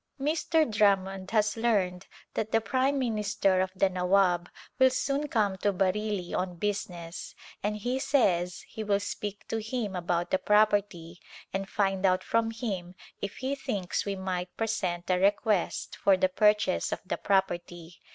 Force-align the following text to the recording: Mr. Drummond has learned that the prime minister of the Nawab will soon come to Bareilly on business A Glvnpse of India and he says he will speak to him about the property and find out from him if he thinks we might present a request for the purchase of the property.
Mr. 0.19 0.67
Drummond 0.67 1.29
has 1.29 1.55
learned 1.55 2.07
that 2.33 2.51
the 2.51 2.59
prime 2.59 2.97
minister 2.97 3.61
of 3.61 3.69
the 3.75 3.87
Nawab 3.87 4.49
will 4.79 4.89
soon 4.89 5.27
come 5.27 5.59
to 5.59 5.71
Bareilly 5.71 6.33
on 6.33 6.55
business 6.55 7.35
A 7.63 7.67
Glvnpse 7.67 7.67
of 7.67 7.67
India 7.67 7.69
and 7.69 7.77
he 7.83 7.99
says 7.99 8.61
he 8.67 8.83
will 8.83 8.99
speak 8.99 9.47
to 9.47 9.59
him 9.61 9.95
about 9.95 10.31
the 10.31 10.39
property 10.39 11.21
and 11.53 11.69
find 11.69 12.03
out 12.03 12.23
from 12.23 12.49
him 12.49 12.95
if 13.21 13.35
he 13.37 13.53
thinks 13.53 14.03
we 14.03 14.15
might 14.15 14.57
present 14.57 15.07
a 15.11 15.19
request 15.19 15.95
for 15.97 16.17
the 16.17 16.29
purchase 16.29 16.91
of 16.91 17.01
the 17.05 17.17
property. 17.17 18.01